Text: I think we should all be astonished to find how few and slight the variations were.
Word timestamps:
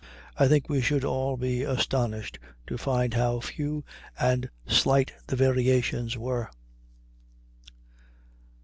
I 0.35 0.47
think 0.47 0.67
we 0.67 0.81
should 0.81 1.05
all 1.05 1.37
be 1.37 1.61
astonished 1.61 2.39
to 2.65 2.75
find 2.75 3.13
how 3.13 3.39
few 3.39 3.83
and 4.17 4.49
slight 4.65 5.13
the 5.27 5.35
variations 5.35 6.17
were. 6.17 6.49